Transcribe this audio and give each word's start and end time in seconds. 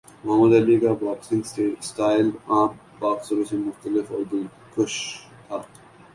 محمد 0.23 0.53
Ali 0.55 0.77
کا 0.79 0.93
boxing 1.01 1.41
style 1.81 2.29
عام 2.47 2.69
باکسروں 2.99 3.43
سے 3.49 3.57
مختلف 3.57 4.11
اور 4.11 4.21
دلکش 4.31 4.93
تھا۔ 5.47 5.57